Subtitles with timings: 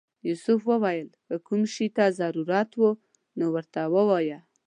[0.27, 2.85] یوسف وویل که کوم شي ته ضرورت و
[3.37, 4.39] نو راته ووایه.